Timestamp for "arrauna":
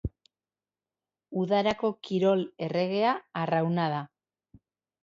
3.45-3.89